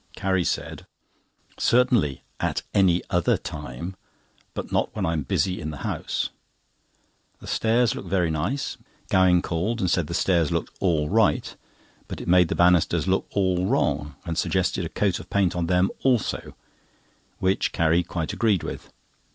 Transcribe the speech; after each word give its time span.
Carrie 0.15 0.43
said: 0.43 0.87
"Certainly—at 1.59 2.63
any 2.73 3.03
other 3.11 3.37
time, 3.37 3.95
but 4.55 4.71
not 4.71 4.89
when 4.95 5.05
I 5.05 5.13
am 5.13 5.21
busy 5.21 5.61
in 5.61 5.69
the 5.69 5.85
house." 5.85 6.31
The 7.39 7.45
stairs 7.45 7.93
looked 7.93 8.07
very 8.09 8.31
nice. 8.31 8.77
Gowing 9.11 9.43
called, 9.43 9.79
and 9.79 9.91
said 9.91 10.07
the 10.07 10.15
stairs 10.15 10.51
looked 10.51 10.75
all 10.79 11.07
right, 11.07 11.55
but 12.07 12.19
it 12.19 12.27
made 12.27 12.47
the 12.47 12.55
banisters 12.55 13.07
look 13.07 13.27
all 13.29 13.67
wrong, 13.67 14.15
and 14.25 14.39
suggested 14.39 14.85
a 14.85 14.89
coat 14.89 15.19
of 15.19 15.29
paint 15.29 15.55
on 15.55 15.67
them 15.67 15.91
also, 16.01 16.55
which 17.37 17.71
Carrie 17.71 18.01
quite 18.01 18.33
agreed 18.33 18.63
with. 18.63 18.91